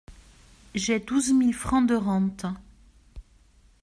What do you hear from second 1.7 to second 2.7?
de rente…